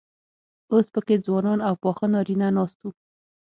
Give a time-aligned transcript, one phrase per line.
[0.71, 2.89] اوس پکې ځوانان او پاخه نارينه ناست وو.